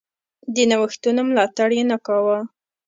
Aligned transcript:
د 0.53 0.57
نوښتونو 0.69 1.21
ملاتړ 1.29 1.69
یې 1.77 1.83
نه 1.91 1.97
کاوه. 2.05 2.39